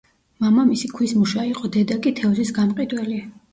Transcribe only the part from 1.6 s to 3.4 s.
დედა კი თევზის გამყიდველი.